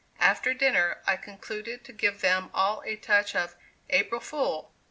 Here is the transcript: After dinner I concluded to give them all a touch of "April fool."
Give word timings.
After 0.19 0.55
dinner 0.55 0.97
I 1.05 1.15
concluded 1.15 1.85
to 1.85 1.93
give 1.93 2.21
them 2.21 2.49
all 2.55 2.81
a 2.87 2.95
touch 2.95 3.35
of 3.35 3.55
"April 3.91 4.19
fool." 4.19 4.73